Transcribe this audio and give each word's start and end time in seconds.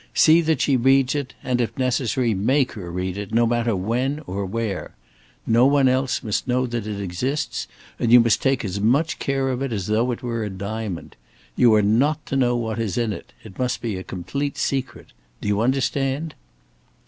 See 0.15 0.41
that 0.41 0.61
she 0.61 0.77
reads 0.77 1.13
it 1.13 1.35
and, 1.43 1.61
if 1.61 1.77
necessary, 1.77 2.33
make 2.33 2.71
her 2.71 2.89
read 2.89 3.19
it, 3.19 3.31
no 3.31 3.45
matter 3.45 3.75
when 3.75 4.19
or 4.25 4.47
where. 4.47 4.95
No 5.45 5.67
one 5.67 5.87
else 5.87 6.23
must 6.23 6.47
know 6.47 6.65
that 6.65 6.87
it 6.87 6.99
exists, 6.99 7.67
and 7.99 8.11
you 8.11 8.19
must 8.19 8.41
take 8.41 8.65
as 8.65 8.79
much 8.79 9.19
care 9.19 9.49
of 9.49 9.61
it 9.61 9.71
as 9.71 9.85
though 9.85 10.09
it 10.11 10.23
were 10.23 10.43
a 10.43 10.49
diamond. 10.49 11.15
You 11.55 11.71
are 11.75 11.83
not 11.83 12.25
to 12.25 12.35
know 12.35 12.55
what 12.55 12.79
is 12.79 12.97
in 12.97 13.13
it; 13.13 13.31
it 13.43 13.59
must 13.59 13.79
be 13.79 13.95
a 13.95 14.01
complete 14.03 14.57
secret. 14.57 15.13
Do 15.39 15.47
you 15.47 15.61
understand?" 15.61 16.33